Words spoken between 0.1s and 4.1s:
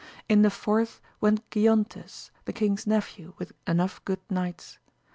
In the fourth went Giontes, the king's nephew, with enough